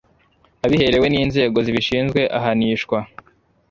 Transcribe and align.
abiherewe 0.65 1.07
n 1.09 1.15
inzego 1.23 1.57
zibishinzwe 1.65 2.21
ahanishwa 2.37 2.97